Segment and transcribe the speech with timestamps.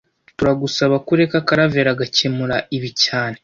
[0.37, 3.37] Turagusaba ko ureka Karaveri agakemura ibi cyane